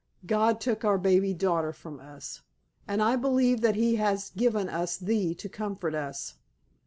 [0.25, 2.41] God took our baby daughter from us,
[2.87, 6.33] and I believe that He has given us thee to comfort us.